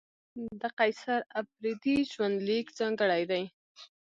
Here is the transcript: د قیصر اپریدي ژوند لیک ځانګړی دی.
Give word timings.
د 0.59 0.61
قیصر 0.79 1.19
اپریدي 1.39 1.97
ژوند 2.11 2.35
لیک 2.47 2.67
ځانګړی 2.79 3.23
دی. 3.31 3.43